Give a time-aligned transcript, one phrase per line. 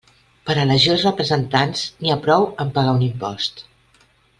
[0.49, 3.67] Per a elegir els representants, n'hi ha prou amb pagar un impost.